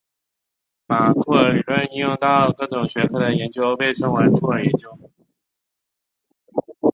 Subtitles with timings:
[0.87, 4.97] 把酷儿理论应用到各种学科的研究被称为酷儿研究。